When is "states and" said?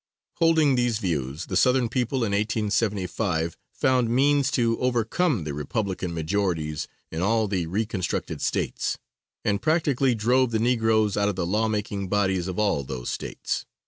8.41-9.61